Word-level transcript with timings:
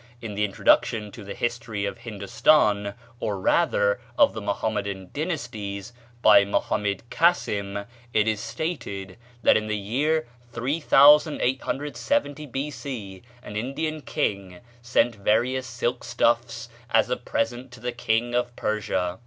In 0.19 0.33
the 0.33 0.43
introduction 0.43 1.11
to 1.11 1.23
the 1.23 1.35
"History 1.35 1.85
of 1.85 1.99
Hindostan," 1.99 2.95
or 3.19 3.39
rather 3.39 4.01
of 4.17 4.33
the 4.33 4.41
Mohammedan 4.41 5.11
Dynasties, 5.13 5.93
by 6.23 6.43
Mohammed 6.43 7.03
Cassim, 7.11 7.85
it 8.11 8.27
is 8.27 8.39
stated 8.39 9.15
that 9.43 9.55
in 9.57 9.67
the 9.67 9.77
year 9.77 10.25
3870 10.53 12.47
B.C. 12.47 13.21
an 13.43 13.55
Indian 13.55 14.01
king 14.01 14.61
sent 14.81 15.13
various 15.13 15.67
silk 15.67 16.03
stuffs 16.03 16.67
as 16.89 17.11
a 17.11 17.15
present 17.15 17.71
to 17.73 17.79
the 17.79 17.91
King 17.91 18.33
of 18.33 18.55
Persia. 18.55 19.19